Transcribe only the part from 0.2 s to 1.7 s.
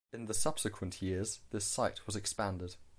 the subsequent years this